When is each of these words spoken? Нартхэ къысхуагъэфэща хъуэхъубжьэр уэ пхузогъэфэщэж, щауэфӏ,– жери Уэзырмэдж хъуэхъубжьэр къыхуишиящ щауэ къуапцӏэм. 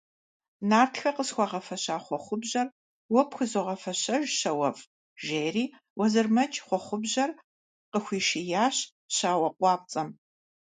Нартхэ 0.69 1.09
къысхуагъэфэща 1.15 1.97
хъуэхъубжьэр 2.03 2.67
уэ 3.13 3.23
пхузогъэфэщэж, 3.29 4.23
щауэфӏ,– 4.39 4.87
жери 5.25 5.65
Уэзырмэдж 5.97 6.55
хъуэхъубжьэр 6.65 7.31
къыхуишиящ 7.91 8.77
щауэ 9.15 9.49
къуапцӏэм. 9.57 10.09